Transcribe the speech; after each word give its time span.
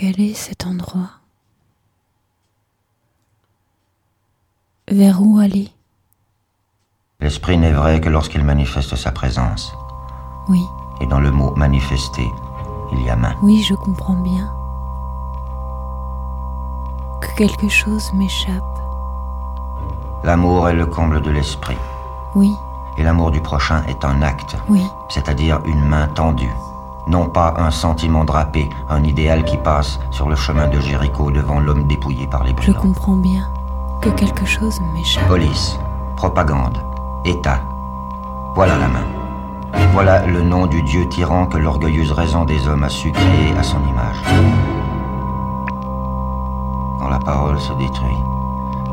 Quel 0.00 0.18
est 0.18 0.32
cet 0.32 0.64
endroit? 0.64 1.10
Vers 4.90 5.20
où 5.20 5.38
aller? 5.38 5.68
L'esprit 7.20 7.58
n'est 7.58 7.74
vrai 7.74 8.00
que 8.00 8.08
lorsqu'il 8.08 8.42
manifeste 8.42 8.96
sa 8.96 9.12
présence. 9.12 9.74
Oui. 10.48 10.64
Et 11.02 11.06
dans 11.06 11.20
le 11.20 11.30
mot 11.30 11.54
manifester, 11.54 12.26
il 12.92 13.02
y 13.02 13.10
a 13.10 13.16
main. 13.16 13.34
Oui, 13.42 13.62
je 13.62 13.74
comprends 13.74 14.14
bien. 14.14 14.50
Que 17.20 17.36
quelque 17.36 17.68
chose 17.68 18.10
m'échappe. 18.14 18.62
L'amour 20.24 20.70
est 20.70 20.76
le 20.76 20.86
comble 20.86 21.20
de 21.20 21.30
l'esprit. 21.30 21.76
Oui. 22.34 22.50
Et 22.96 23.02
l'amour 23.02 23.32
du 23.32 23.42
prochain 23.42 23.84
est 23.84 24.02
un 24.02 24.22
acte. 24.22 24.56
Oui. 24.70 24.82
C'est-à-dire 25.10 25.60
une 25.66 25.84
main 25.84 26.08
tendue. 26.08 26.54
Non 27.10 27.26
pas 27.26 27.54
un 27.56 27.72
sentiment 27.72 28.24
drapé, 28.24 28.70
un 28.88 29.02
idéal 29.02 29.44
qui 29.44 29.56
passe 29.56 29.98
sur 30.12 30.28
le 30.28 30.36
chemin 30.36 30.68
de 30.68 30.78
Jéricho 30.78 31.32
devant 31.32 31.58
l'homme 31.58 31.88
dépouillé 31.88 32.28
par 32.28 32.44
les 32.44 32.52
brigands. 32.52 32.72
Je 32.72 32.78
comprends 32.78 33.16
bien 33.16 33.48
que 34.00 34.10
quelque 34.10 34.46
chose 34.46 34.80
m'échappe. 34.94 35.26
Police, 35.26 35.76
propagande, 36.14 36.78
État. 37.24 37.58
Voilà 38.54 38.76
la 38.78 38.86
main. 38.86 39.04
Voilà 39.92 40.24
le 40.24 40.40
nom 40.40 40.68
du 40.68 40.84
Dieu 40.84 41.08
tyran 41.08 41.46
que 41.46 41.58
l'orgueilleuse 41.58 42.12
raison 42.12 42.44
des 42.44 42.68
hommes 42.68 42.84
a 42.84 42.88
su 42.88 43.10
créer 43.10 43.58
à 43.58 43.64
son 43.64 43.80
image. 43.88 44.22
Quand 47.00 47.08
la 47.08 47.18
parole 47.18 47.58
se 47.58 47.72
détruit, 47.72 48.22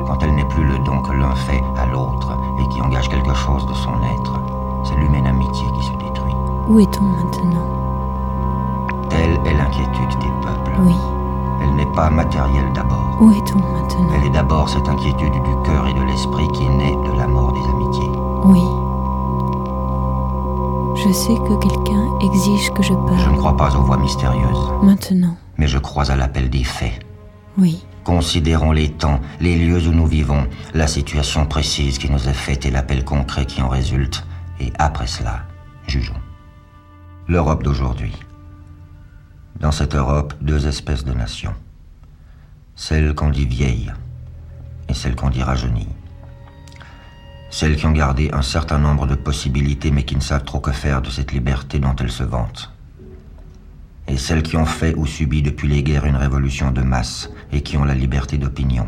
quand 0.08 0.24
elle 0.24 0.34
n'est 0.34 0.46
plus 0.46 0.66
le 0.66 0.80
don 0.80 1.04
que 1.04 1.12
l'un 1.12 1.36
fait 1.36 1.64
à 1.78 1.86
l'autre 1.86 2.36
et 2.60 2.68
qui 2.70 2.82
engage 2.82 3.10
quelque 3.10 3.36
chose 3.36 3.68
de 3.68 3.76
son 3.76 3.94
être, 4.16 4.40
c'est 4.84 4.96
l'humaine 4.96 5.28
amitié 5.28 5.68
qui 5.80 5.86
se 5.86 5.92
détruit. 5.92 6.34
Où 6.68 6.80
est-on 6.80 7.04
maintenant? 7.04 7.77
Telle 9.10 9.38
est 9.46 9.58
l'inquiétude 9.58 10.20
des 10.20 10.32
peuples. 10.42 10.72
Oui. 10.82 10.96
Elle 11.62 11.76
n'est 11.76 11.92
pas 11.96 12.10
matérielle 12.10 12.72
d'abord. 12.74 13.18
Où 13.20 13.32
est-on 13.32 13.58
maintenant? 13.58 14.10
Elle 14.16 14.28
est 14.28 14.34
d'abord 14.34 14.70
cette 14.70 14.88
inquiétude 14.88 15.34
du 15.34 15.56
cœur 15.64 15.88
et 15.88 15.94
de 15.94 16.04
l'esprit 16.04 16.48
qui 16.50 16.68
naît 16.70 16.96
de 16.96 17.18
la 17.18 17.28
mort 17.28 17.54
des 17.54 17.70
amitiés. 17.70 18.12
Oui. 18.46 18.64
Je 20.96 21.12
sais 21.12 21.36
que 21.36 21.56
quelqu'un 21.60 22.20
exige 22.22 22.72
que 22.72 22.84
je 22.84 22.94
parle. 22.94 23.20
Je 23.20 23.30
ne 23.30 23.38
crois 23.38 23.56
pas 23.56 23.76
aux 23.76 23.84
voix 23.84 23.98
mystérieuses. 23.98 24.74
Maintenant. 24.82 25.36
Mais 25.58 25.68
je 25.68 25.78
crois 25.78 26.12
à 26.12 26.16
l'appel 26.16 26.50
des 26.50 26.64
faits. 26.64 27.00
Oui. 27.58 27.84
Considérons 28.04 28.72
les 28.72 28.90
temps, 28.90 29.20
les 29.42 29.58
lieux 29.58 29.88
où 29.88 29.92
nous 29.92 30.06
vivons, 30.06 30.48
la 30.74 30.88
situation 30.88 31.46
précise 31.46 31.98
qui 31.98 32.10
nous 32.10 32.30
est 32.30 32.34
faite 32.34 32.66
et 32.66 32.72
l'appel 32.72 33.04
concret 33.04 33.46
qui 33.46 33.62
en 33.62 33.70
résulte. 33.70 34.26
Et 34.60 34.72
après 34.80 35.08
cela, 35.08 35.40
jugeons. 35.88 36.14
L'Europe 37.28 37.64
d'aujourd'hui. 37.64 38.14
Dans 39.60 39.72
cette 39.72 39.96
Europe, 39.96 40.36
deux 40.40 40.68
espèces 40.68 41.04
de 41.04 41.14
nations. 41.14 41.56
Celle 42.76 43.16
qu'on 43.16 43.32
dit 43.32 43.48
vieille 43.48 43.92
et 44.88 44.94
celle 44.94 45.16
qu'on 45.16 45.32
dit 45.32 45.42
rajeunie. 45.42 45.88
Celles 47.50 47.76
qui 47.76 47.88
ont 47.88 47.92
gardé 47.92 48.30
un 48.34 48.44
certain 48.44 48.78
nombre 48.78 49.08
de 49.08 49.16
possibilités 49.16 49.90
mais 49.90 50.04
qui 50.04 50.16
ne 50.16 50.22
savent 50.22 50.44
trop 50.44 50.60
que 50.60 50.72
faire 50.72 51.02
de 51.02 51.10
cette 51.10 51.32
liberté 51.32 51.80
dont 51.80 51.96
elles 51.96 52.12
se 52.12 52.22
vantent. 52.22 52.72
Et 54.08 54.18
celles 54.18 54.44
qui 54.44 54.58
ont 54.58 54.68
fait 54.68 54.94
ou 54.94 55.08
subi 55.08 55.42
depuis 55.42 55.68
les 55.68 55.82
guerres 55.82 56.06
une 56.06 56.18
révolution 56.18 56.70
de 56.70 56.84
masse 56.84 57.32
et 57.52 57.62
qui 57.62 57.78
ont 57.78 57.84
la 57.84 57.96
liberté 57.96 58.38
d'opinion. 58.38 58.88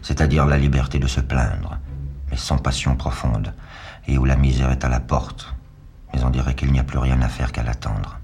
C'est-à-dire 0.00 0.46
la 0.46 0.58
liberté 0.58 1.00
de 1.00 1.08
se 1.08 1.20
plaindre, 1.20 1.76
mais 2.30 2.36
sans 2.36 2.58
passion 2.58 2.94
profonde, 2.94 3.52
et 4.06 4.16
où 4.16 4.24
la 4.24 4.36
misère 4.36 4.70
est 4.70 4.84
à 4.84 4.88
la 4.88 5.00
porte, 5.00 5.52
mais 6.14 6.22
on 6.22 6.30
dirait 6.30 6.54
qu'il 6.54 6.70
n'y 6.70 6.78
a 6.78 6.84
plus 6.84 6.98
rien 6.98 7.20
à 7.20 7.28
faire 7.28 7.50
qu'à 7.50 7.64
l'attendre. 7.64 8.21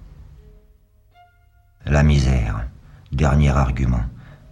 La 1.91 2.03
misère, 2.03 2.67
dernier 3.12 3.48
argument, 3.48 4.03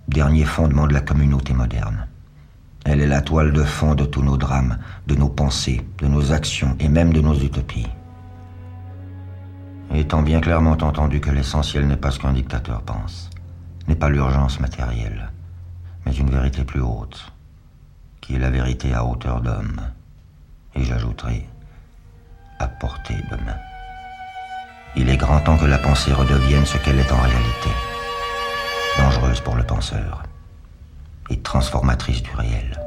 dernier 0.09 0.47
fondement 0.47 0.87
de 0.87 0.95
la 0.95 1.03
communauté 1.03 1.53
moderne. 1.53 2.07
Elle 2.87 3.03
est 3.03 3.07
la 3.07 3.21
toile 3.21 3.53
de 3.53 3.63
fond 3.63 3.95
de 3.95 4.07
tous 4.07 4.23
nos 4.23 4.39
drames, 4.39 4.79
de 5.07 5.15
nos 5.15 5.29
pensées, 5.29 5.87
de 5.99 6.07
nos 6.07 6.33
actions 6.33 6.75
et 6.81 6.89
même 6.89 7.13
de 7.13 7.21
nos 7.21 7.35
utopies. 7.35 7.89
Étant 9.93 10.23
bien 10.23 10.41
clairement 10.41 10.79
entendu 10.81 11.21
que 11.21 11.29
l'essentiel 11.29 11.87
n'est 11.87 11.99
pas 11.99 12.11
ce 12.11 12.21
qu'un 12.21 12.33
dictateur 12.33 12.81
pense, 12.81 13.29
n'est 13.87 13.97
pas 13.97 14.09
l'urgence 14.09 14.59
matérielle, 14.59 15.31
mais 16.07 16.15
une 16.15 16.31
vérité 16.31 16.65
plus 16.65 16.81
haute, 16.81 17.35
qui 18.23 18.37
est 18.37 18.39
la 18.39 18.49
vérité 18.49 18.95
à 18.95 19.05
hauteur 19.05 19.43
d'homme, 19.43 19.83
et 20.75 20.85
j'ajouterai, 20.85 21.47
à 22.61 22.67
portée 22.67 23.21
de 23.31 23.37
main. 23.45 23.76
Il 24.99 25.11
est 25.11 25.17
grand 25.19 25.41
temps 25.41 25.59
que 25.59 25.67
la 25.67 25.79
pensée 25.79 26.13
redevienne 26.13 26.65
ce 26.65 26.79
qu'elle 26.79 26.99
est 26.99 27.13
en 27.13 27.21
réalité, 27.21 27.71
dangereuse 28.99 29.41
pour 29.41 29.55
le 29.55 29.63
penseur 29.63 30.23
et 31.29 31.39
transformatrice 31.41 32.23
du 32.23 32.31
réel. 32.35 32.81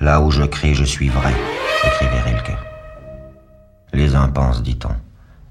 Là 0.00 0.20
où 0.20 0.30
je 0.30 0.44
crie, 0.44 0.74
je 0.74 0.84
suis 0.84 1.08
vrai, 1.08 1.34
écrivait 1.84 2.20
Rilke. 2.20 2.56
Les 3.92 4.14
uns 4.14 4.28
pensent, 4.28 4.62
dit-on, 4.62 4.94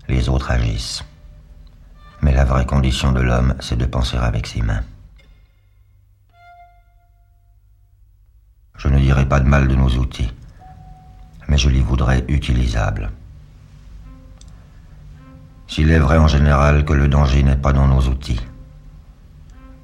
les 0.07 0.29
autres 0.29 0.51
agissent. 0.51 1.03
Mais 2.21 2.33
la 2.33 2.45
vraie 2.45 2.65
condition 2.65 3.11
de 3.11 3.21
l'homme, 3.21 3.55
c'est 3.59 3.77
de 3.77 3.85
penser 3.85 4.17
avec 4.17 4.47
ses 4.47 4.61
mains. 4.61 4.83
Je 8.77 8.87
ne 8.87 8.99
dirai 8.99 9.27
pas 9.27 9.41
de 9.41 9.47
mal 9.47 9.67
de 9.67 9.75
nos 9.75 9.89
outils, 9.89 10.31
mais 11.49 11.57
je 11.57 11.69
les 11.69 11.81
voudrais 11.81 12.23
utilisables. 12.29 13.11
S'il 15.69 15.91
est 15.91 15.99
vrai 15.99 16.17
en 16.17 16.27
général 16.27 16.83
que 16.83 16.93
le 16.93 17.07
danger 17.07 17.43
n'est 17.43 17.55
pas 17.55 17.73
dans 17.73 17.87
nos 17.87 18.01
outils, 18.01 18.41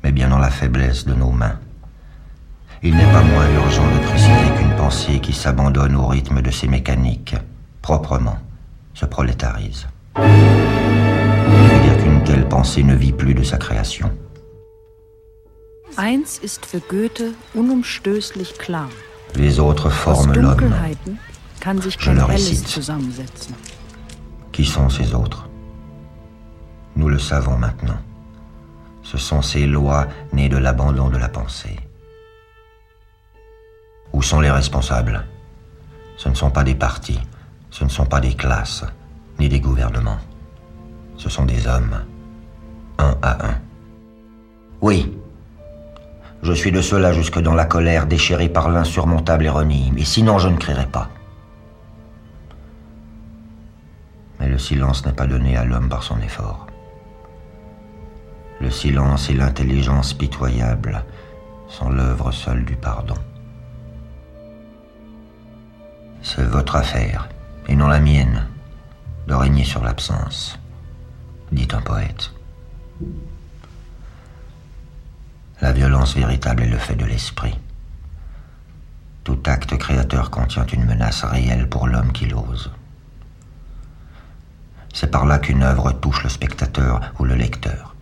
mais 0.04 0.12
bien 0.12 0.30
dans 0.30 0.40
la 0.40 0.50
faiblesse 0.50 1.06
de 1.06 1.14
nos 1.14 1.30
mains, 1.30 1.60
il 2.82 2.96
n'est 2.96 3.12
pas 3.12 3.22
moins 3.22 3.48
urgent 3.52 3.86
de 3.94 4.00
préciser 4.08 4.50
qu'une 4.58 4.76
pensée 4.76 5.20
qui 5.20 5.32
s'abandonne 5.32 5.96
au 5.96 6.08
rythme 6.08 6.42
de 6.42 6.50
ses 6.50 6.68
mécaniques, 6.68 7.36
proprement, 7.84 8.40
se 8.96 9.06
prolétarise. 9.06 9.88
veut 10.18 10.24
dire 11.84 12.04
qu'une 12.04 12.24
telle 12.24 12.48
pensée 12.50 12.84
ne 12.84 12.96
vit 12.96 13.14
plus 13.14 13.36
de 13.36 13.44
sa 13.44 13.58
création. 13.58 14.12
Eins 15.98 16.40
ist 16.44 16.66
für 16.66 16.82
Goethe 16.90 17.36
unumstößlich 17.54 18.58
klar. 18.58 18.90
Les 19.36 19.60
autres 19.60 19.90
forment 19.92 20.34
l'homme. 20.34 20.74
Je 22.00 22.12
le 22.12 22.24
récite. 22.24 22.80
Qui 24.52 24.66
sont 24.66 24.90
ces 24.90 25.14
autres? 25.14 25.48
Nous 26.96 27.10
le 27.10 27.20
savons 27.20 27.58
maintenant. 27.58 27.98
Ce 29.04 29.18
sont 29.18 29.42
ces 29.42 29.66
lois 29.68 30.08
nées 30.34 30.50
de 30.50 30.58
l'abandon 30.58 31.10
de 31.10 31.18
la 31.18 31.30
pensée. 31.30 31.80
Où 34.14 34.22
sont 34.22 34.40
les 34.40 34.52
responsables? 34.52 35.26
Ce 36.18 36.30
ne 36.30 36.34
sont 36.34 36.50
pas 36.50 36.64
des 36.64 36.76
partis, 36.76 37.20
ce 37.70 37.84
ne 37.84 37.90
sont 37.90 38.06
pas 38.06 38.22
des 38.22 38.34
classes, 38.34 38.86
ni 39.40 39.50
des 39.50 39.60
gouvernements. 39.60 40.20
Ce 41.18 41.30
sont 41.30 41.46
des 41.46 41.68
hommes, 41.68 42.04
un 42.98 43.16
à 43.22 43.48
un. 43.48 43.56
Oui, 44.82 45.14
je 46.42 46.54
suis 46.54 46.72
de 46.72 46.82
ceux-là 46.82 47.12
jusque 47.12 47.40
dans 47.40 47.54
la 47.54 47.66
colère 47.66 48.06
déchirée 48.06 48.50
par 48.50 48.70
l'insurmontable 48.70 49.46
ironie, 49.46 49.92
et 49.98 50.06
sinon 50.06 50.40
je 50.40 50.48
ne 50.48 50.58
crierai 50.58 50.86
pas. 50.88 51.10
Mais 54.40 54.48
le 54.48 54.58
silence 54.58 55.06
n'est 55.06 55.14
pas 55.14 55.28
donné 55.28 55.58
à 55.58 55.66
l'homme 55.66 55.90
par 55.90 56.04
son 56.04 56.20
effort. 56.20 56.68
Le 58.62 58.72
silence 58.72 59.30
et 59.30 59.34
l'intelligence 59.34 60.14
pitoyable 60.14 61.04
sont 61.68 61.90
l'œuvre 61.90 62.32
seule 62.32 62.64
du 62.64 62.76
pardon. 62.76 63.16
C'est 66.22 66.46
votre 66.46 66.76
affaire, 66.76 67.30
et 67.68 67.76
non 67.76 67.88
la 67.88 68.00
mienne, 68.00 68.48
de 69.28 69.34
régner 69.34 69.64
sur 69.64 69.84
l'absence, 69.84 70.58
dit 71.52 71.68
un 71.74 71.82
poète. 71.82 72.32
La 75.62 75.72
violence 75.72 76.16
véritable 76.16 76.64
est 76.64 76.70
le 76.70 76.78
fait 76.78 76.96
de 76.96 77.06
l'esprit. 77.06 77.58
Tout 79.24 79.40
acte 79.46 79.78
créateur 79.78 80.30
contient 80.30 80.66
une 80.68 80.86
menace 80.86 81.24
réelle 81.24 81.68
pour 81.68 81.88
l'homme 81.88 82.12
qui 82.12 82.28
l'ose. 82.28 82.72
C'est 84.94 85.12
par 85.12 85.26
là 85.26 85.40
qu'une 85.40 85.64
œuvre 85.64 85.92
touche 85.92 86.24
le 86.24 86.30
spectateur 86.30 87.02
ou 87.20 87.26
le 87.26 87.36
lecteur. 87.36 87.95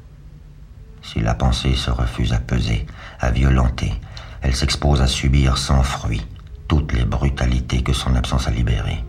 Si 1.13 1.19
la 1.19 1.35
pensée 1.35 1.75
se 1.75 1.91
refuse 1.91 2.33
à 2.33 2.39
peser, 2.39 2.87
à 3.19 3.29
violenter, 3.29 3.93
elle 4.41 4.55
s'expose 4.55 4.99
à 4.99 5.05
subir 5.05 5.59
sans 5.59 5.83
fruit 5.83 6.25
toutes 6.67 6.91
les 6.91 7.05
brutalités 7.05 7.83
que 7.83 7.93
son 7.93 8.15
absence 8.15 8.47
a 8.47 8.51
libérées. 8.51 9.03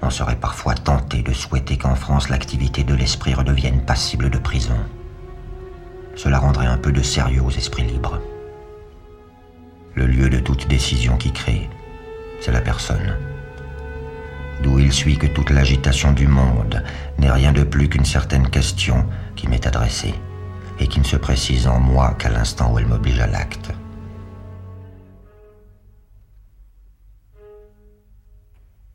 On 0.00 0.08
serait 0.08 0.40
parfois 0.40 0.74
tenté 0.74 1.20
de 1.20 1.34
souhaiter 1.34 1.76
qu'en 1.76 1.94
France 1.94 2.30
l'activité 2.30 2.84
de 2.84 2.94
l'esprit 2.94 3.34
redevienne 3.34 3.84
passible 3.84 4.30
de 4.30 4.38
prison. 4.38 4.78
Cela 6.16 6.38
rendrait 6.38 6.68
un 6.68 6.78
peu 6.78 6.92
de 6.92 7.02
sérieux 7.02 7.42
aux 7.42 7.50
esprits 7.50 7.84
libres. 7.84 8.18
Le 9.94 10.06
lieu 10.06 10.30
de 10.30 10.40
toute 10.40 10.68
décision 10.68 11.18
qui 11.18 11.34
crée, 11.34 11.68
c'est 12.40 12.52
la 12.52 12.62
personne. 12.62 13.14
D'où 14.62 14.78
il 14.78 14.92
suit 14.92 15.16
que 15.16 15.26
toute 15.26 15.50
l'agitation 15.50 16.12
du 16.12 16.26
monde 16.26 16.82
n'est 17.18 17.30
rien 17.30 17.52
de 17.52 17.62
plus 17.62 17.88
qu'une 17.88 18.04
certaine 18.04 18.48
question 18.48 19.06
qui 19.36 19.48
m'est 19.48 19.66
adressée 19.66 20.14
et 20.78 20.86
qui 20.86 21.00
ne 21.00 21.04
se 21.04 21.16
précise 21.16 21.66
en 21.66 21.80
moi 21.80 22.14
qu'à 22.18 22.28
l'instant 22.28 22.72
où 22.72 22.78
elle 22.78 22.86
m'oblige 22.86 23.20
à 23.20 23.26
l'acte. 23.26 23.72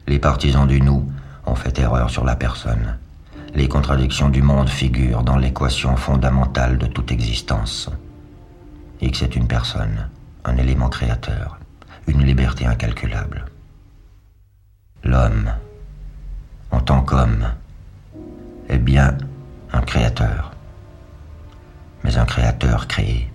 Les 0.07 0.19
partisans 0.19 0.67
du 0.67 0.81
nous 0.81 1.09
ont 1.47 1.55
fait 1.55 1.79
erreur 1.79 2.09
sur 2.09 2.25
la 2.25 2.35
personne. 2.35 2.97
Les 3.55 3.67
contradictions 3.67 4.29
du 4.29 4.41
monde 4.41 4.69
figurent 4.69 5.23
dans 5.23 5.37
l'équation 5.37 5.95
fondamentale 5.95 6.77
de 6.77 6.85
toute 6.85 7.11
existence. 7.11 7.89
X 9.01 9.23
est 9.23 9.35
une 9.35 9.47
personne, 9.47 10.09
un 10.43 10.57
élément 10.57 10.89
créateur, 10.89 11.57
une 12.07 12.23
liberté 12.23 12.65
incalculable. 12.65 13.45
L'homme, 15.05 15.53
en 16.71 16.81
tant 16.81 17.03
qu'homme, 17.03 17.53
est 18.67 18.79
bien 18.79 19.15
un 19.71 19.81
créateur, 19.81 20.51
mais 22.03 22.17
un 22.17 22.25
créateur 22.25 22.87
créé. 22.87 23.31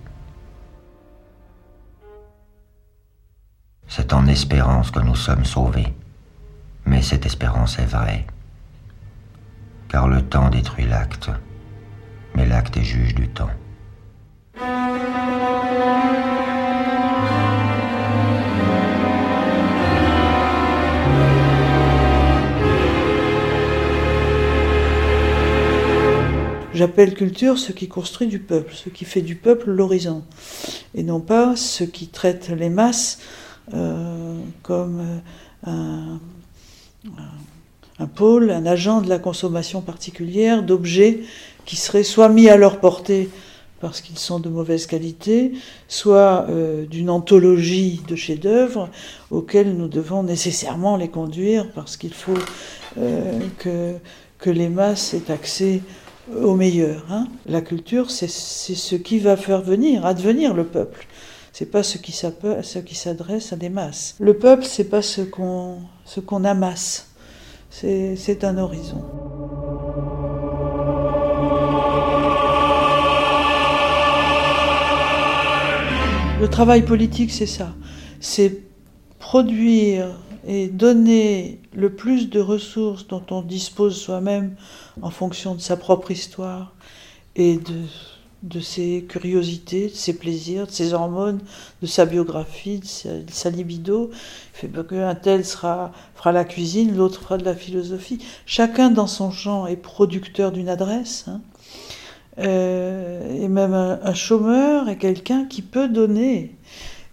C'est 3.87 4.11
en 4.11 4.27
espérance 4.27 4.91
que 4.91 4.99
nous 4.99 5.15
sommes 5.15 5.45
sauvés, 5.45 5.93
mais 6.85 7.01
cette 7.01 7.25
espérance 7.25 7.79
est 7.79 7.85
vraie, 7.85 8.27
car 9.87 10.09
le 10.09 10.21
temps 10.23 10.49
détruit 10.49 10.87
l'acte, 10.87 11.31
mais 12.35 12.45
l'acte 12.45 12.75
est 12.75 12.83
juge 12.83 13.15
du 13.15 13.29
temps. 13.29 13.60
J'appelle 26.81 27.13
culture 27.13 27.59
ce 27.59 27.73
qui 27.73 27.87
construit 27.87 28.25
du 28.25 28.39
peuple, 28.39 28.73
ce 28.73 28.89
qui 28.89 29.05
fait 29.05 29.21
du 29.21 29.35
peuple 29.35 29.69
l'horizon, 29.69 30.23
et 30.95 31.03
non 31.03 31.19
pas 31.19 31.55
ce 31.55 31.83
qui 31.83 32.07
traite 32.07 32.49
les 32.49 32.71
masses 32.71 33.19
euh, 33.75 34.35
comme 34.63 35.21
un, 35.63 36.19
un, 37.99 38.07
pôle, 38.07 38.49
un 38.49 38.65
agent 38.65 39.01
de 39.01 39.09
la 39.09 39.19
consommation 39.19 39.81
particulière 39.81 40.63
d'objets 40.63 41.19
qui 41.65 41.75
seraient 41.75 42.01
soit 42.01 42.29
mis 42.29 42.49
à 42.49 42.57
leur 42.57 42.79
portée 42.79 43.29
parce 43.79 44.01
qu'ils 44.01 44.17
sont 44.17 44.39
de 44.39 44.49
mauvaise 44.49 44.87
qualité, 44.87 45.51
soit 45.87 46.47
euh, 46.49 46.87
d'une 46.87 47.11
anthologie 47.11 48.01
de 48.07 48.15
chefs-d'œuvre 48.15 48.89
auxquels 49.29 49.77
nous 49.77 49.87
devons 49.87 50.23
nécessairement 50.23 50.97
les 50.97 51.09
conduire 51.09 51.71
parce 51.75 51.95
qu'il 51.95 52.15
faut 52.15 52.33
euh, 52.97 53.39
que, 53.59 53.93
que 54.39 54.49
les 54.49 54.69
masses 54.69 55.13
aient 55.13 55.31
accès 55.31 55.81
au 56.35 56.55
meilleur. 56.55 57.05
Hein. 57.09 57.27
La 57.45 57.61
culture, 57.61 58.11
c'est 58.11 58.27
ce 58.27 58.95
qui 58.95 59.19
va 59.19 59.37
faire 59.37 59.61
venir, 59.61 60.05
advenir 60.05 60.53
le 60.53 60.65
peuple. 60.65 61.07
C'est 61.53 61.65
pas 61.65 61.83
ce 61.83 61.97
qui 61.97 62.11
s'adresse 62.11 63.53
à 63.53 63.55
des 63.55 63.69
masses. 63.69 64.15
Le 64.19 64.33
peuple, 64.35 64.63
c'est 64.63 64.85
pas 64.85 65.01
ce 65.01 65.21
qu'on 65.21 65.79
qu'on 66.25 66.43
amasse. 66.43 67.07
C'est 67.69 68.43
un 68.43 68.57
horizon. 68.57 69.03
Le 76.39 76.47
travail 76.47 76.81
politique, 76.81 77.31
c'est 77.31 77.45
ça. 77.45 77.73
C'est 78.19 78.63
produire 79.19 80.07
et 80.47 80.67
donner 80.67 81.59
le 81.73 81.93
plus 81.93 82.29
de 82.29 82.39
ressources 82.39 83.07
dont 83.07 83.23
on 83.31 83.41
dispose 83.41 83.95
soi-même 83.95 84.55
en 85.01 85.09
fonction 85.11 85.55
de 85.55 85.61
sa 85.61 85.77
propre 85.77 86.11
histoire 86.11 86.73
et 87.35 87.57
de, 87.57 87.83
de 88.43 88.59
ses 88.59 89.05
curiosités, 89.07 89.87
de 89.87 89.95
ses 89.95 90.17
plaisirs, 90.17 90.65
de 90.65 90.71
ses 90.71 90.93
hormones, 90.93 91.41
de 91.81 91.87
sa 91.87 92.05
biographie, 92.05 92.79
de 92.79 93.31
sa, 93.31 93.49
libido. 93.49 94.09
Il 94.11 94.69
fait 94.69 94.87
qu'un 94.87 95.15
tel 95.15 95.43
fera 95.43 95.91
la 96.25 96.43
cuisine, 96.43 96.95
l'autre 96.95 97.21
fera 97.21 97.37
de 97.37 97.45
la 97.45 97.55
philosophie. 97.55 98.19
Chacun 98.45 98.89
dans 98.89 99.07
son 99.07 99.31
champ 99.31 99.67
est 99.67 99.75
producteur 99.75 100.51
d'une 100.51 100.69
adresse. 100.69 101.25
Hein. 101.27 101.41
Euh, 102.39 103.43
et 103.43 103.47
même 103.47 103.73
un, 103.73 104.13
chômeur 104.13 104.89
est 104.89 104.97
quelqu'un 104.97 105.45
qui 105.45 105.61
peut 105.61 105.87
donner. 105.89 106.55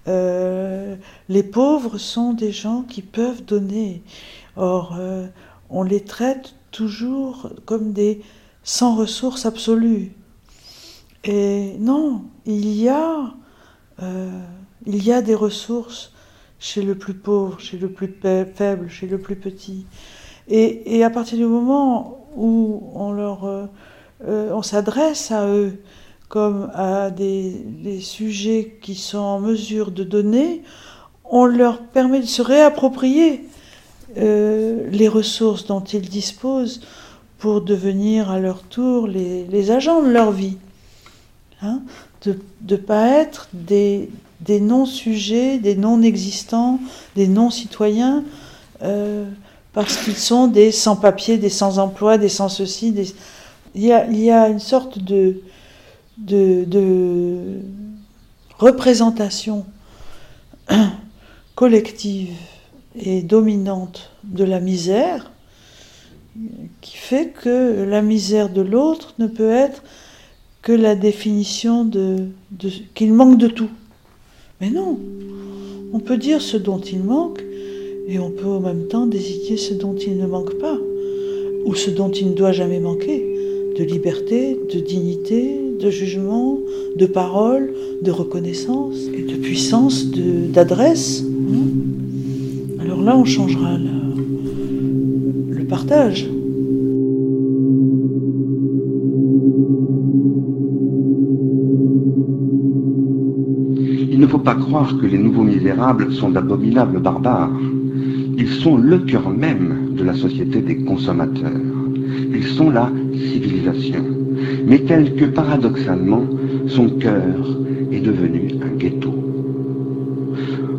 Euh, 0.09 0.97
les 1.29 1.43
pauvres 1.43 1.99
sont 1.99 2.33
des 2.33 2.53
gens 2.53 2.83
qui 2.83 3.03
peuvent 3.03 3.45
donner. 3.45 4.03
Or, 4.57 4.97
euh, 4.99 5.27
on 5.71 5.83
les 5.83 6.03
traite 6.03 6.55
toujours 6.71 7.51
comme 7.67 7.93
des 7.93 8.23
sans 8.63 8.97
ressources 8.97 9.47
absolues. 9.47 10.13
Et 11.25 11.75
non, 11.79 12.25
il 12.47 12.69
y 12.71 12.89
a, 12.89 13.35
euh, 14.03 14.41
il 14.87 15.05
y 15.05 15.13
a 15.13 15.21
des 15.21 15.35
ressources 15.35 16.13
chez 16.59 16.83
le 16.83 16.97
plus 16.97 17.15
pauvre, 17.15 17.61
chez 17.61 17.79
le 17.79 17.91
plus 17.91 18.15
faible, 18.55 18.89
chez 18.89 19.07
le 19.07 19.19
plus 19.19 19.37
petit. 19.37 19.87
Et, 20.49 21.05
à 21.05 21.11
partir 21.11 21.37
du 21.37 21.45
moment 21.45 22.27
où 22.35 22.91
on 22.95 23.69
on 24.27 24.63
s'adresse 24.63 25.31
à 25.31 25.47
eux 25.47 25.79
comme 26.29 26.71
à 26.75 27.11
des, 27.11 28.01
sujets 28.01 28.77
qui 28.83 28.95
sont 28.95 29.19
en 29.19 29.41
mesure 29.41 29.91
de 29.91 30.05
donner, 30.05 30.63
on 31.25 31.47
leur 31.47 31.79
permet 31.79 32.21
de 32.21 32.27
se 32.27 32.43
réapproprier 32.43 33.45
les 34.17 35.09
ressources 35.09 35.67
dont 35.67 35.81
ils 35.81 36.09
disposent 36.09 36.81
pour 37.39 37.61
devenir 37.61 38.31
à 38.31 38.41
leur 38.41 38.63
tour 38.63 39.07
les, 39.07 39.71
agents 39.71 40.03
de 40.03 40.11
leur 40.11 40.33
vie. 40.33 40.57
Hein, 41.63 41.83
de 42.23 42.39
ne 42.69 42.77
pas 42.77 43.09
être 43.09 43.49
des, 43.53 44.11
des 44.41 44.61
non-sujets, 44.61 45.59
des 45.59 45.77
non-existants, 45.77 46.81
des 47.17 47.29
non-citoyens, 47.29 48.25
euh, 48.83 49.25
parce 49.73 49.97
qu'ils 49.97 50.17
sont 50.17 50.47
des 50.47 50.73
sans-papiers, 50.73 51.39
des 51.39 51.49
sans-emploi, 51.49 52.19
des 52.19 52.29
sans-ceci. 52.29 52.93
Des... 52.93 53.15
Il, 53.75 54.07
il, 54.11 54.21
y 54.21 54.31
a, 54.31 54.49
une 54.49 54.61
sorte 54.61 54.99
de, 54.99 55.41
de, 56.19 56.65
de 56.65 57.61
représentation 58.59 59.65
collective 61.55 62.35
et 63.01 63.23
dominante 63.23 64.11
de 64.25 64.45
la 64.45 64.61
misère 64.61 65.31
qui 66.81 66.97
fait 66.97 67.31
que 67.31 67.85
la 67.85 68.03
misère 68.03 68.49
de 68.49 68.61
l'autre 68.61 69.15
ne 69.19 69.27
peut 69.27 69.51
être 69.51 69.83
que 70.63 70.73
la 70.73 70.95
définition 70.95 71.85
de, 71.85 72.29
qu'il 72.95 73.13
manque 73.13 73.39
de 73.39 73.49
tout. 73.49 73.71
Mais 74.61 74.71
non, 74.71 74.99
on 75.93 75.99
peut 76.01 76.17
dire 76.17 76.43
ce 76.43 76.57
dont 76.57 76.81
il 76.81 77.03
manque 77.03 77.43
et 78.07 78.19
on 78.19 78.31
peut 78.31 78.47
en 78.47 78.61
même 78.61 78.89
temps 78.89 79.07
désigner 79.07 79.57
ce 79.57 79.75
dont 79.75 79.97
il 79.97 80.17
ne 80.17 80.27
manque 80.27 80.59
pas 80.59 80.79
ou 81.65 81.75
ce 81.75 81.91
dont 81.91 82.11
il 82.11 82.31
ne 82.31 82.35
doit 82.35 82.53
jamais 82.53 82.81
manquer 82.81 83.25
de 83.77 83.85
liberté, 83.85 84.59
de 84.73 84.81
dignité, 84.81 85.61
de 85.79 85.91
jugement, 85.91 86.59
de 86.97 87.07
parole, 87.07 87.73
de 88.03 88.11
reconnaissance 88.11 88.97
et 89.15 89.23
de 89.23 89.37
puissance 89.37 90.07
d'adresse. 90.53 91.25
Alors 92.81 93.03
là, 93.03 93.17
on 93.17 93.25
changera 93.25 93.79
le 95.51 95.65
partage. 95.65 96.29
Il 104.11 104.19
ne 104.19 104.27
faut 104.27 104.39
pas 104.39 104.57
croire 104.57 104.99
que 105.01 105.07
les 105.07 105.19
nouveaux 105.19 105.45
misérables 105.45 106.13
sont 106.13 106.31
d'abominables 106.31 107.01
barbares. 107.01 107.53
Ils 108.37 108.49
sont 108.49 108.77
le 108.77 108.99
cœur 108.99 109.31
même 109.31 109.95
de 109.97 110.03
la 110.03 110.15
société 110.15 110.61
des 110.61 110.79
consommateurs. 110.79 111.53
Ils 112.35 112.47
sont 112.47 112.71
la 112.71 112.91
civilisation. 113.15 114.18
Mais 114.67 114.81
tel 114.81 115.15
que 115.15 115.25
paradoxalement, 115.25 116.25
son 116.67 116.89
cœur 116.91 117.59
est 117.93 118.01
devenu 118.01 118.53
un 118.63 118.77
ghetto. 118.77 119.13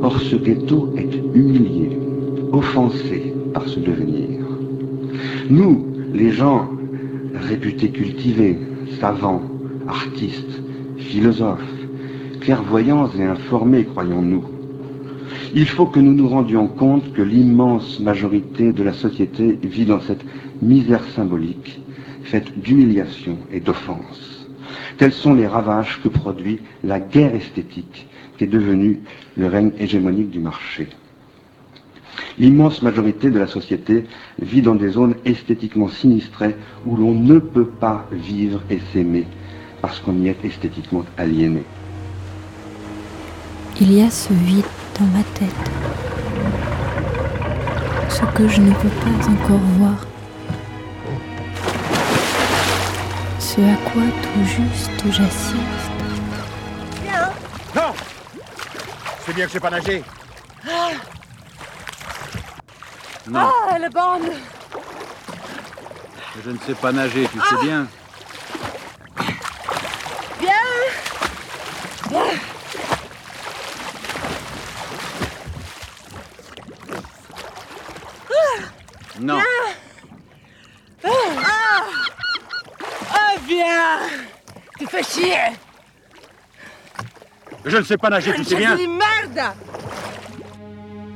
Or 0.02 0.20
ce 0.22 0.36
ghetto 0.36 0.94
est 0.98 1.14
humilié, 1.34 1.98
offensé 2.52 3.34
par 3.54 3.68
ce 3.68 3.80
devenir. 3.80 4.40
Nous, 5.50 5.86
les 6.14 6.32
gens 6.32 6.70
réputés 7.34 7.90
cultivés, 7.90 8.58
savants, 9.00 9.42
artistes, 9.88 10.62
philosophes, 10.98 11.60
clairvoyants 12.42 13.10
et 13.18 13.24
informés, 13.24 13.86
croyons-nous. 13.86 14.44
Il 15.56 15.66
faut 15.66 15.88
que 15.88 16.00
nous 16.00 16.14
nous 16.14 16.28
rendions 16.28 16.68
compte 16.68 17.12
que 17.14 17.22
l'immense 17.22 18.00
majorité 18.00 18.72
de 18.72 18.84
la 18.84 18.94
société 18.94 19.58
vit 19.64 19.86
dans 19.86 20.00
cette 20.00 20.24
misère 20.62 21.04
symbolique, 21.16 21.82
faite 22.30 22.60
d'humiliation 22.60 23.38
et 23.52 23.60
d'offense. 23.60 24.48
Tels 24.98 25.14
sont 25.14 25.34
les 25.34 25.48
ravages 25.48 26.00
que 26.04 26.10
produit 26.10 26.60
la 26.84 27.00
guerre 27.00 27.34
esthétique 27.34 28.08
qui 28.38 28.44
est 28.44 28.48
devenue 28.48 29.02
le 29.36 29.48
règne 29.48 29.72
hégémonique 29.80 30.30
du 30.30 30.40
marché. 30.40 30.88
L'immense 32.38 32.82
majorité 32.82 33.30
de 33.32 33.40
la 33.40 33.48
société 33.48 34.06
vit 34.42 34.62
dans 34.62 34.76
des 34.76 34.90
zones 34.90 35.16
esthétiquement 35.26 35.90
sinistrées 35.90 36.56
où 36.86 36.96
l'on 36.96 37.14
ne 37.14 37.40
peut 37.40 37.66
pas 37.66 38.08
vivre 38.12 38.62
et 38.70 38.80
s'aimer 38.94 39.26
parce 39.82 40.00
qu'on 40.00 40.16
y 40.22 40.28
est 40.28 40.46
esthétiquement 40.46 41.06
aliéné. 41.18 41.64
Il 43.82 43.92
y 43.94 44.02
a 44.02 44.10
ce 44.10 44.34
vide 44.34 44.66
dans 45.00 45.06
ma 45.08 45.24
tête, 45.34 45.72
ce 48.10 48.26
que 48.38 48.48
je 48.48 48.62
ne 48.62 48.72
peux 48.74 48.90
pas 48.90 49.32
encore 49.32 49.66
voir, 49.78 50.09
ce 53.60 53.64
à 53.64 53.76
quoi 53.92 54.04
tout 54.22 54.46
juste 54.46 55.12
j'assiste. 55.12 55.92
Non 57.76 57.94
C'est 59.26 59.34
bien 59.34 59.46
que 59.46 59.50
je 59.50 59.54
sais 59.54 59.60
pas 59.60 59.70
nager. 59.70 60.04
Non. 63.28 63.52
Ah, 63.70 63.78
la 63.78 63.90
bande 63.90 64.32
Je 66.44 66.50
ne 66.50 66.58
sais 66.60 66.74
pas 66.74 66.92
nager, 66.92 67.28
tu 67.32 67.40
sais 67.40 67.62
bien. 67.62 67.88
Bien 70.40 70.54
Non. 79.20 79.38
Ah, 79.38 79.69
Tu 84.78 84.88
fais 84.88 85.04
chier 85.04 85.38
Je 87.66 87.78
ne 87.78 87.84
sais 87.84 87.98
pas 87.98 88.10
nager, 88.10 88.34
tu 88.34 88.44
sais 88.44 88.56
bien. 88.56 88.76
di 88.76 88.88
merda 88.88 89.54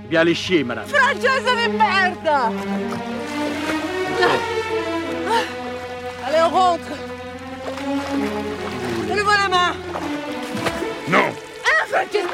Eh 0.04 0.08
Bien 0.10 0.22
aller 0.22 0.36
chier, 0.36 0.64
madame. 0.64 0.86
Francese 0.88 1.56
di 1.56 1.78
merda 1.78 2.52
Allez, 6.26 6.42
on 6.42 6.50
rentre 6.50 6.84
Donne-moi 9.08 9.34
la 9.44 9.50
main 9.50 9.74
Non 11.08 11.26
Ah, 11.66 11.86
Francesca 11.88 12.28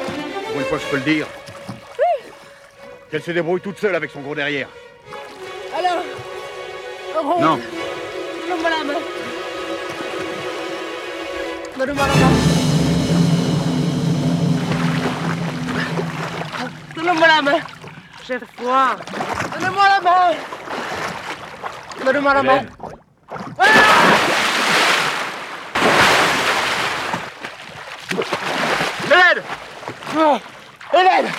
Pour 0.50 0.60
une 0.60 0.66
fois, 0.66 0.78
je 0.78 0.86
peux 0.90 0.96
le 0.96 1.02
dire. 1.02 1.26
Qu'elle 3.10 3.22
se 3.22 3.30
débrouille 3.32 3.60
toute 3.60 3.78
seule 3.78 3.94
avec 3.96 4.10
son 4.10 4.20
gros 4.20 4.34
derrière. 4.36 4.68
Alors, 5.76 6.02
on 7.18 7.28
rentre 7.28 7.40
Non. 7.40 7.56
Donne-moi 8.48 8.70
la 8.70 8.84
main 8.84 8.98
Donne-moi 11.80 12.06
la 12.06 12.14
main 12.14 12.28
Donne-moi 16.94 17.26
la 17.26 17.40
main 17.40 17.58
J'ai 18.28 18.38
froid 18.38 18.96
Donne-moi 19.58 19.88
la 19.88 20.00
main 20.02 20.34
Donne-moi 22.04 22.34
la 22.34 22.42
main 22.42 22.60
Hélène. 30.92 31.32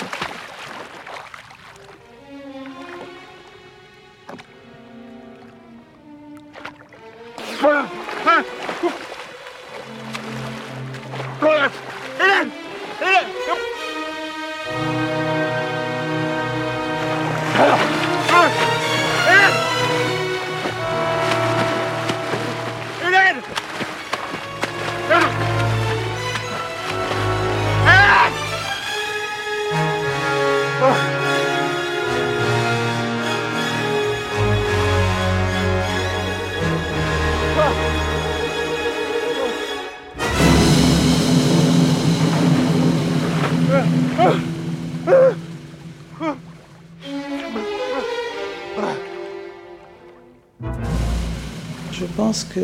Pense 52.32 52.46
que 52.46 52.60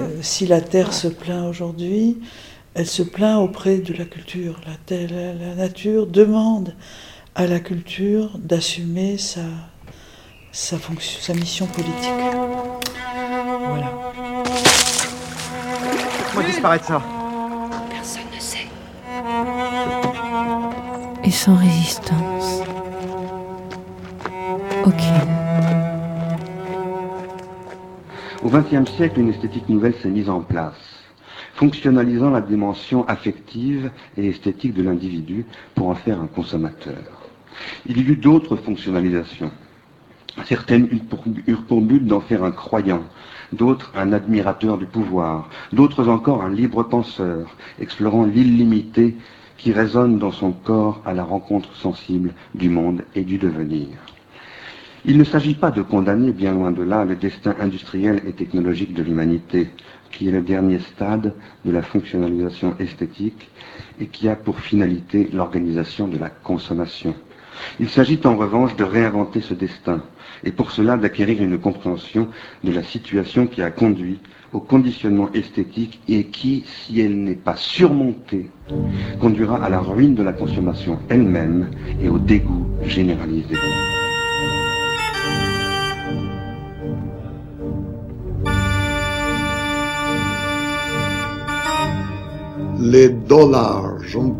euh, 0.00 0.08
si 0.20 0.46
la 0.48 0.60
Terre 0.60 0.92
se 0.92 1.06
plaint 1.06 1.46
aujourd'hui, 1.48 2.18
elle 2.74 2.88
se 2.88 3.04
plaint 3.04 3.38
auprès 3.38 3.78
de 3.78 3.94
la 3.94 4.04
culture. 4.04 4.60
La, 4.66 4.72
terre- 4.84 5.10
la- 5.12 5.32
la 5.32 5.54
nature 5.54 6.08
demande 6.08 6.74
à 7.36 7.46
la 7.46 7.60
culture 7.60 8.36
d'assumer 8.36 9.16
sa, 9.16 9.42
sa, 10.50 10.76
fonction, 10.76 11.20
sa 11.20 11.34
mission 11.34 11.66
politique. 11.66 11.94
Voilà. 13.68 13.92
Moi 16.34 16.42
disparaître 16.42 16.86
ça? 16.86 17.02
Personne 17.90 18.22
ne 18.34 18.40
sait. 18.40 18.66
Et 21.22 21.30
sans 21.30 21.54
résistance. 21.54 22.62
Aucune. 24.84 25.43
Au 28.44 28.50
XXe 28.50 28.90
siècle, 28.92 29.20
une 29.20 29.30
esthétique 29.30 29.70
nouvelle 29.70 29.94
s'est 29.94 30.10
mise 30.10 30.28
en 30.28 30.42
place, 30.42 31.00
fonctionnalisant 31.54 32.28
la 32.28 32.42
dimension 32.42 33.08
affective 33.08 33.90
et 34.18 34.26
esthétique 34.28 34.74
de 34.74 34.82
l'individu 34.82 35.46
pour 35.74 35.88
en 35.88 35.94
faire 35.94 36.20
un 36.20 36.26
consommateur. 36.26 37.30
Il 37.86 37.96
y 37.96 38.02
eut 38.02 38.16
d'autres 38.16 38.56
fonctionnalisations. 38.56 39.50
Certaines 40.44 40.90
eurent 41.46 41.62
pour, 41.64 41.80
but 41.80 42.04
d'en 42.04 42.20
faire 42.20 42.44
un 42.44 42.50
croyant, 42.50 43.04
d'autres 43.54 43.90
un 43.96 44.12
admirateur 44.12 44.76
du 44.76 44.84
pouvoir, 44.84 45.48
d'autres 45.72 46.10
encore 46.10 46.42
un 46.42 46.50
libre 46.50 46.82
penseur, 46.82 47.56
explorant 47.80 48.26
l'illimité 48.26 49.16
qui 49.56 49.72
résonne 49.72 50.18
dans 50.18 50.32
son 50.32 50.52
corps 50.52 51.00
à 51.06 51.14
la 51.14 51.24
rencontre 51.24 51.74
sensible 51.76 52.34
du 52.54 52.68
monde 52.68 53.04
et 53.14 53.24
du 53.24 53.38
devenir. 53.38 53.88
Il 55.06 55.18
ne 55.18 55.24
s'agit 55.24 55.54
pas 55.54 55.70
de 55.70 55.82
condamner, 55.82 56.32
bien 56.32 56.52
loin 56.54 56.72
de 56.72 56.82
là, 56.82 57.04
le 57.04 57.14
destin 57.14 57.54
industriel 57.60 58.22
et 58.26 58.32
technologique 58.32 58.94
de 58.94 59.02
l'humanité, 59.02 59.68
qui 60.10 60.28
est 60.28 60.32
le 60.32 60.40
dernier 60.40 60.78
stade 60.78 61.34
de 61.66 61.70
la 61.70 61.82
fonctionnalisation 61.82 62.74
esthétique 62.78 63.50
et 64.00 64.06
qui 64.06 64.30
a 64.30 64.36
pour 64.36 64.60
finalité 64.60 65.28
l'organisation 65.32 66.08
de 66.08 66.16
la 66.16 66.30
consommation. 66.30 67.14
Il 67.80 67.90
s'agit 67.90 68.18
en 68.24 68.34
revanche 68.36 68.76
de 68.76 68.84
réinventer 68.84 69.42
ce 69.42 69.52
destin, 69.52 70.02
et 70.42 70.52
pour 70.52 70.70
cela 70.70 70.96
d'acquérir 70.96 71.42
une 71.42 71.58
compréhension 71.58 72.28
de 72.64 72.72
la 72.72 72.82
situation 72.82 73.46
qui 73.46 73.60
a 73.60 73.70
conduit 73.70 74.20
au 74.54 74.60
conditionnement 74.60 75.28
esthétique 75.34 76.00
et 76.08 76.24
qui, 76.28 76.64
si 76.66 77.00
elle 77.00 77.22
n'est 77.24 77.34
pas 77.34 77.56
surmontée, 77.56 78.50
conduira 79.20 79.62
à 79.62 79.68
la 79.68 79.80
ruine 79.80 80.14
de 80.14 80.22
la 80.22 80.32
consommation 80.32 80.98
elle-même 81.10 81.68
et 82.00 82.08
au 82.08 82.18
dégoût 82.18 82.66
généralisé. 82.86 83.54
Les 92.86 93.08
dollars 93.08 94.02
ont 94.14 94.36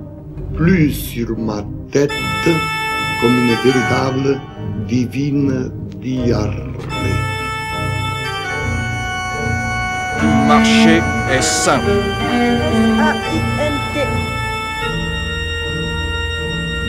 plus 0.54 0.92
sur 0.92 1.30
ma 1.38 1.64
tête 1.90 2.10
comme 3.22 3.32
une 3.38 3.54
véritable 3.64 4.38
divine 4.86 5.72
diarrhée. 6.02 6.52
Tout 10.20 10.46
marché 10.46 11.00
est 11.32 11.40
sain. 11.40 11.80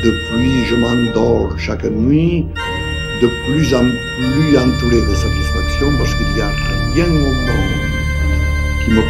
Depuis, 0.04 0.66
je 0.66 0.76
m'endors 0.76 1.58
chaque 1.58 1.86
nuit 1.86 2.48
de 3.22 3.30
plus 3.48 3.74
en 3.74 3.86
plus 4.18 4.58
entouré 4.58 5.00
de 5.00 5.16
satisfaction 5.16 5.88
parce 5.98 6.14
qu'il 6.16 6.28
n'y 6.34 6.42
a 6.42 6.52
rien 6.94 7.06
au 7.06 7.32
monde 7.48 7.86
qui 8.84 8.92
me 8.92 9.04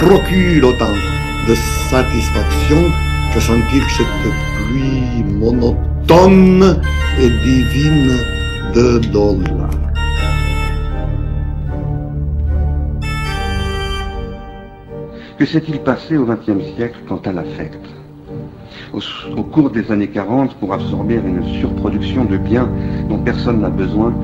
procure 0.00 0.68
autant 0.68 1.11
de 1.48 1.54
satisfaction 1.54 2.90
que 3.34 3.40
sentir 3.40 3.82
cette 3.90 4.06
pluie 4.68 5.24
monotone 5.24 6.80
et 7.18 7.30
divine 7.44 8.18
de 8.74 8.98
dollars. 9.12 9.70
Que 15.38 15.46
s'est-il 15.46 15.80
passé 15.80 16.16
au 16.16 16.24
XXe 16.24 16.64
siècle 16.76 16.98
quant 17.08 17.20
à 17.24 17.32
l'affect? 17.32 17.80
Au, 18.92 19.00
au, 19.36 19.42
cours 19.42 19.70
des 19.70 19.90
années 19.90 20.08
40 20.08 20.54
pour 20.56 20.72
absorber 20.72 21.14
une 21.16 21.42
surproduction 21.60 22.24
de 22.24 22.36
biens 22.36 22.68
dont 23.08 23.18
personne 23.18 23.60
n'a 23.60 23.70
besoin. 23.70 24.14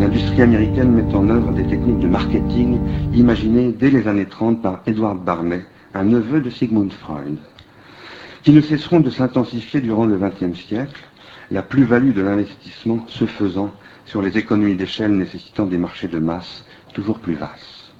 L'industrie 0.00 0.42
américaine 0.42 0.90
met 0.90 1.14
en 1.14 1.30
œuvre 1.30 1.52
des 1.52 1.64
techniques 1.64 2.00
de 2.00 2.08
marketing 2.08 2.78
imaginées 3.14 3.74
dès 3.78 3.88
les 3.88 4.06
années 4.06 4.26
30 4.26 4.60
par 4.60 4.82
Edward 4.86 5.24
Barney, 5.24 5.62
un 5.96 6.04
neveu 6.04 6.40
de 6.40 6.50
Sigmund 6.50 6.92
Freud, 6.92 7.38
qui 8.42 8.52
ne 8.52 8.60
cesseront 8.60 9.00
de 9.00 9.10
s'intensifier 9.10 9.80
durant 9.80 10.04
le 10.04 10.18
XXe 10.18 10.58
siècle, 10.58 11.02
la 11.50 11.62
plus-value 11.62 12.12
de 12.12 12.22
l'investissement 12.22 13.06
se 13.08 13.24
faisant 13.24 13.72
sur 14.04 14.20
les 14.20 14.36
économies 14.36 14.76
d'échelle 14.76 15.16
nécessitant 15.16 15.66
des 15.66 15.78
marchés 15.78 16.08
de 16.08 16.18
masse 16.18 16.64
toujours 16.92 17.18
plus 17.18 17.34
vastes. 17.34 17.92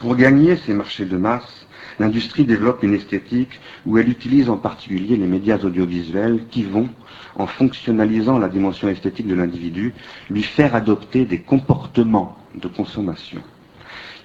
Pour 0.00 0.14
gagner 0.14 0.56
ces 0.56 0.74
marchés 0.74 1.04
de 1.04 1.16
masse, 1.16 1.66
l'industrie 1.98 2.44
développe 2.44 2.82
une 2.82 2.94
esthétique 2.94 3.60
où 3.84 3.98
elle 3.98 4.08
utilise 4.08 4.48
en 4.48 4.56
particulier 4.56 5.16
les 5.16 5.26
médias 5.26 5.58
audiovisuels 5.58 6.44
qui 6.50 6.62
vont, 6.62 6.88
en 7.34 7.46
fonctionnalisant 7.46 8.38
la 8.38 8.48
dimension 8.48 8.88
esthétique 8.88 9.26
de 9.26 9.34
l'individu, 9.34 9.94
lui 10.30 10.42
faire 10.42 10.74
adopter 10.74 11.24
des 11.24 11.40
comportements 11.40 12.36
de 12.54 12.68
consommation. 12.68 13.42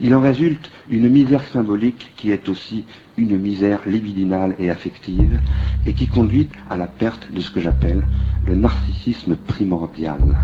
Il 0.03 0.15
en 0.15 0.21
résulte 0.21 0.71
une 0.89 1.09
misère 1.09 1.43
symbolique 1.53 2.11
qui 2.17 2.31
est 2.31 2.49
aussi 2.49 2.85
une 3.17 3.37
misère 3.37 3.81
libidinale 3.85 4.55
et 4.57 4.71
affective 4.71 5.39
et 5.85 5.93
qui 5.93 6.07
conduit 6.07 6.49
à 6.71 6.77
la 6.77 6.87
perte 6.87 7.31
de 7.31 7.39
ce 7.39 7.51
que 7.51 7.59
j'appelle 7.59 8.03
le 8.47 8.55
narcissisme 8.55 9.35
primordial. 9.35 10.37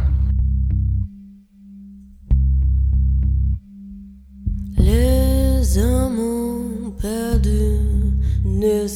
Les 4.78 5.80
amants 5.80 6.92
perdus 7.02 7.80
ne 8.46 8.88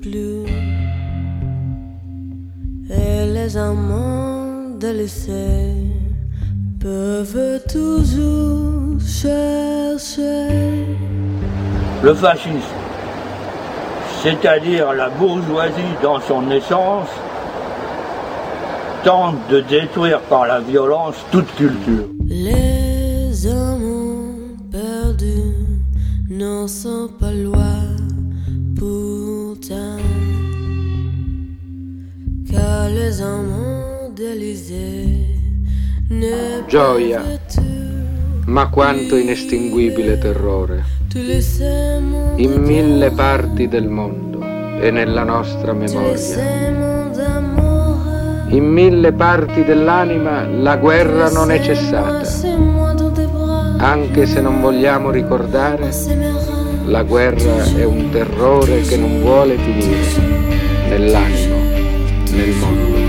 plus. 0.00 0.46
Et 2.90 3.32
les 3.32 3.56
amants 3.56 4.76
délaissés 4.76 5.99
peuvent 6.80 7.60
toujours 7.68 8.98
chercher. 9.06 10.86
Le 12.02 12.14
fascisme, 12.14 12.78
c'est-à-dire 14.22 14.92
la 14.94 15.10
bourgeoisie 15.10 15.94
dans 16.02 16.20
son 16.20 16.50
essence, 16.50 17.08
tente 19.04 19.36
de 19.50 19.60
détruire 19.60 20.20
par 20.20 20.46
la 20.46 20.60
violence 20.60 21.16
toute 21.30 21.54
culture. 21.54 22.06
Les 22.26 23.46
hommes 23.46 24.56
perdus 24.72 25.54
n'en 26.30 26.66
sont 26.66 27.10
pas 27.20 27.32
loin 27.32 27.84
pourtant, 28.78 29.98
car 32.50 32.88
les 32.88 33.20
d'Élysée 34.16 35.18
ne 35.36 35.39
Gioia, 36.66 37.22
ma 38.46 38.68
quanto 38.68 39.14
inestinguibile 39.14 40.18
terrore, 40.18 40.82
in 41.14 42.60
mille 42.64 43.12
parti 43.12 43.68
del 43.68 43.86
mondo 43.86 44.42
e 44.80 44.90
nella 44.90 45.22
nostra 45.22 45.72
memoria. 45.72 47.16
In 48.48 48.64
mille 48.64 49.12
parti 49.12 49.62
dell'anima 49.62 50.48
la 50.48 50.76
guerra 50.78 51.30
non 51.30 51.52
è 51.52 51.60
cessata. 51.60 52.28
Anche 53.78 54.26
se 54.26 54.40
non 54.40 54.60
vogliamo 54.60 55.12
ricordare, 55.12 55.94
la 56.86 57.04
guerra 57.04 57.62
è 57.76 57.84
un 57.84 58.10
terrore 58.10 58.80
che 58.80 58.96
non 58.96 59.20
vuole 59.20 59.56
finire 59.58 60.88
nell'animo, 60.88 61.54
nel 62.32 62.50
mondo. 62.56 62.99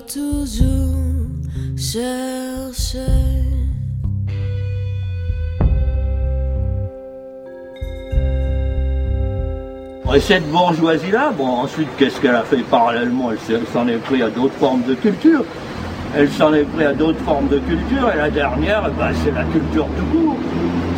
Toujours 0.00 0.94
chercher. 1.76 2.98
Et 10.14 10.20
cette 10.20 10.48
bourgeoisie-là, 10.48 11.32
bon, 11.36 11.48
ensuite, 11.48 11.88
qu'est-ce 11.98 12.20
qu'elle 12.20 12.36
a 12.36 12.44
fait 12.44 12.58
parallèlement? 12.58 13.32
Elle 13.32 13.66
s'en 13.72 13.88
est 13.88 13.96
pris 13.96 14.22
à 14.22 14.28
d'autres 14.28 14.54
formes 14.54 14.82
de 14.84 14.94
culture. 14.94 15.44
Elle 16.16 16.30
s'en 16.30 16.54
est 16.54 16.62
pris 16.62 16.84
à 16.84 16.92
d'autres 16.92 17.18
formes 17.24 17.48
de 17.48 17.58
culture. 17.58 18.12
Et 18.14 18.18
la 18.18 18.30
dernière, 18.30 18.88
ben, 18.96 19.10
c'est 19.24 19.32
la 19.32 19.42
culture 19.42 19.86
tout 19.86 20.16
court. 20.16 20.36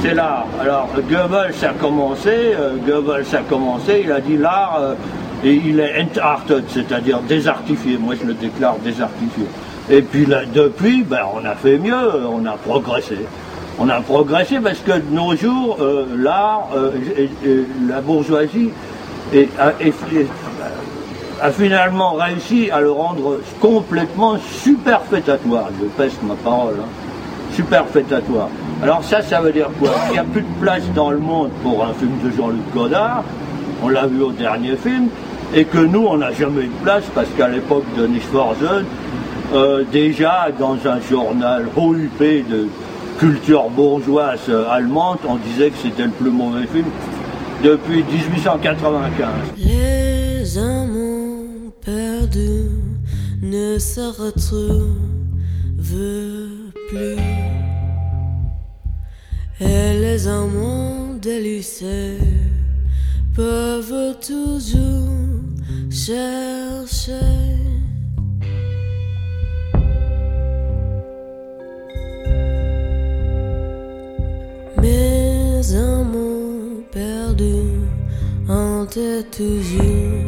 C'est 0.02 0.12
l'art. 0.12 0.46
Alors, 0.60 0.90
Goebbels 1.08 1.54
a 1.62 1.72
commencé, 1.80 2.28
euh, 2.28 2.76
Goebbels 2.86 3.34
a 3.34 3.42
commencé, 3.48 4.02
il 4.04 4.12
a 4.12 4.20
dit 4.20 4.36
l'art, 4.36 4.78
euh, 4.80 4.94
et 5.44 5.54
il 5.54 5.80
est 5.80 6.00
entarted, 6.00 6.64
c'est-à-dire 6.68 7.20
désartifié. 7.20 7.98
Moi, 7.98 8.14
je 8.20 8.26
le 8.26 8.34
déclare 8.34 8.76
désartifié. 8.78 9.44
Et 9.88 10.02
puis 10.02 10.26
là, 10.26 10.40
depuis, 10.52 11.02
ben, 11.04 11.20
on 11.34 11.44
a 11.44 11.54
fait 11.54 11.78
mieux, 11.78 12.26
on 12.28 12.44
a 12.46 12.52
progressé. 12.52 13.18
On 13.78 13.88
a 13.88 14.00
progressé 14.00 14.58
parce 14.58 14.78
que 14.78 14.92
de 14.92 15.10
nos 15.14 15.36
jours, 15.36 15.76
euh, 15.80 16.06
l'art, 16.16 16.70
euh, 16.74 16.92
la 17.88 18.00
bourgeoisie 18.00 18.70
a, 19.58 21.50
finalement 21.50 22.14
réussi 22.14 22.70
à 22.70 22.80
le 22.80 22.90
rendre 22.90 23.38
complètement 23.60 24.38
superfétatoire. 24.38 25.68
Je 25.80 25.86
pèse 25.88 26.16
ma 26.26 26.34
parole. 26.34 26.76
Hein. 26.80 26.88
Superfétatoire. 27.52 28.48
Alors 28.82 29.04
ça, 29.04 29.22
ça 29.22 29.40
veut 29.40 29.52
dire 29.52 29.68
quoi? 29.78 29.90
Il 30.08 30.12
n'y 30.12 30.18
a 30.18 30.24
plus 30.24 30.42
de 30.42 30.60
place 30.60 30.82
dans 30.94 31.10
le 31.10 31.18
monde 31.18 31.50
pour 31.62 31.84
un 31.84 31.92
film 31.94 32.12
de 32.24 32.30
Jean-Luc 32.36 32.74
Godard. 32.74 33.24
On 33.82 33.88
l'a 33.88 34.06
vu 34.06 34.22
au 34.22 34.32
dernier 34.32 34.76
film 34.76 35.08
et 35.56 35.64
que 35.64 35.78
nous, 35.78 36.06
on 36.06 36.18
n'a 36.18 36.32
jamais 36.32 36.64
eu 36.64 36.68
de 36.68 36.84
place 36.84 37.04
parce 37.14 37.28
qu'à 37.36 37.48
l'époque 37.48 37.84
de 37.96 38.06
Nisforzen, 38.06 38.84
euh, 39.54 39.84
déjà 39.90 40.48
dans 40.56 40.76
un 40.86 41.00
journal 41.00 41.66
OUP 41.74 42.20
de 42.20 42.66
culture 43.18 43.70
bourgeoise 43.70 44.50
allemande, 44.70 45.18
on 45.26 45.36
disait 45.36 45.70
que 45.70 45.78
c'était 45.82 46.04
le 46.04 46.10
plus 46.10 46.30
mauvais 46.30 46.66
film 46.66 46.84
depuis 47.64 48.04
1895. 48.04 49.28
Les 49.56 50.58
amants 50.58 51.72
perdus 51.82 52.70
ne 53.42 53.78
se 53.78 54.00
retrouvent 54.00 54.90
plus. 56.90 57.16
Et 59.58 59.98
les 60.00 60.28
amants 60.28 61.14
délicés 61.18 62.18
peuvent 63.34 64.16
toujours 64.20 65.25
chercher. 65.90 67.12
Mes 74.80 75.74
amours 75.74 76.82
perdus 76.92 77.86
hantent 78.48 79.30
toujours 79.30 80.24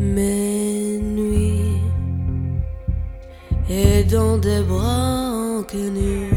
mes 0.00 0.98
nuits 1.00 1.80
et 3.70 4.04
dans 4.04 4.36
des 4.38 4.60
bras 4.62 5.58
inconnus, 5.58 6.32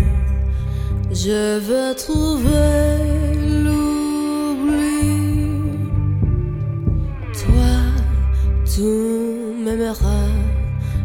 je 1.11 1.59
veux 1.59 1.95
trouver 1.95 3.10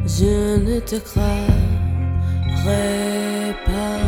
je 0.06 0.58
ne 0.58 0.80
te 0.80 0.96
croirai 0.96 1.46
pas. 3.64 4.00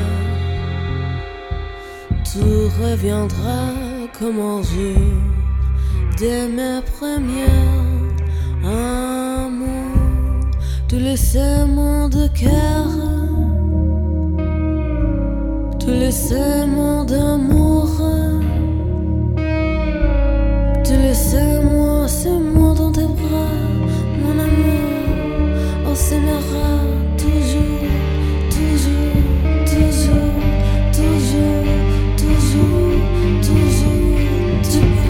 Tout 2.25 2.71
reviendra 2.83 3.61
comme 4.19 4.39
un 4.39 4.63
jour 4.63 4.97
dès 6.19 6.47
mes 6.49 6.81
premiers 6.93 7.47
amours. 8.65 9.67
Tous 10.89 10.99
les 10.99 11.17
serments 11.17 12.09
de 12.09 12.29
cœur, 12.29 12.87
tous 15.81 15.91
les 16.03 16.13
serments 16.13 17.05
d'amour, 17.05 17.89
tous 20.85 21.01
les 21.07 21.15
serments, 21.15 22.07
c'est 22.07 22.31
moi 22.31 22.75
dans 22.75 22.93
tes 22.93 23.03
bras 23.03 23.68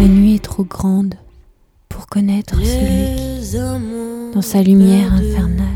la 0.00 0.06
nuit 0.08 0.36
est 0.36 0.44
trop 0.44 0.64
grande 0.64 1.14
pour 1.90 2.06
connaître 2.06 2.54
celui 2.56 3.16
qui, 3.16 3.56
dans 4.34 4.42
sa 4.42 4.62
lumière 4.62 5.12
infernale, 5.12 5.66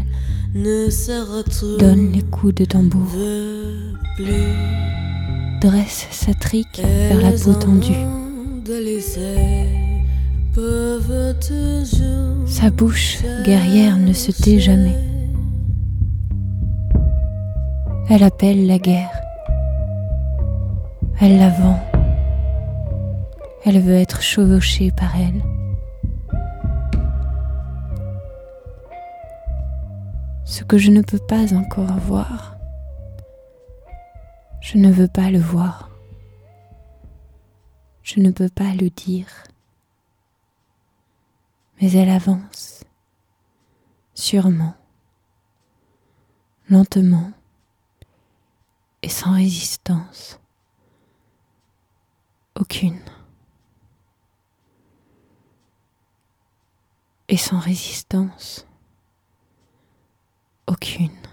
donne 1.78 2.12
les 2.12 2.22
coups 2.22 2.54
de 2.54 2.64
tambour, 2.64 3.08
dresse 5.60 6.06
sa 6.10 6.32
trique 6.32 6.80
vers 6.80 7.20
la 7.20 7.32
peau 7.32 7.52
tendue. 7.52 7.92
Sa 12.46 12.70
bouche 12.70 13.22
guerrière 13.42 13.96
ne 13.96 14.12
se 14.12 14.30
tait 14.30 14.58
jamais. 14.58 14.98
Elle 18.10 18.22
appelle 18.22 18.66
la 18.66 18.78
guerre. 18.78 19.18
Elle 21.20 21.38
la 21.38 21.48
vend. 21.48 21.80
Elle 23.64 23.80
veut 23.80 23.94
être 23.94 24.20
chevauchée 24.20 24.90
par 24.90 25.16
elle. 25.16 25.42
Ce 30.44 30.64
que 30.64 30.76
je 30.76 30.90
ne 30.90 31.00
peux 31.00 31.18
pas 31.18 31.54
encore 31.54 31.96
voir, 31.96 32.58
je 34.60 34.76
ne 34.76 34.92
veux 34.92 35.08
pas 35.08 35.30
le 35.30 35.38
voir. 35.38 35.88
Je 38.02 38.20
ne 38.20 38.30
peux 38.30 38.50
pas 38.50 38.74
le 38.78 38.90
dire. 38.90 39.26
Mais 41.82 41.94
elle 41.94 42.10
avance, 42.10 42.84
sûrement, 44.14 44.76
lentement 46.68 47.32
et 49.02 49.08
sans 49.08 49.32
résistance. 49.32 50.38
Aucune. 52.54 53.02
Et 57.26 57.36
sans 57.36 57.58
résistance. 57.58 58.64
Aucune. 60.68 61.31